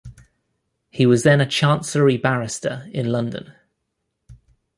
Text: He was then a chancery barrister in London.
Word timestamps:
He 0.89 1.05
was 1.05 1.21
then 1.21 1.39
a 1.41 1.45
chancery 1.45 2.17
barrister 2.17 2.89
in 2.91 3.11
London. 3.11 3.53